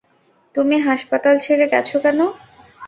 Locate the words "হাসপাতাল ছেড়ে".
0.79-1.65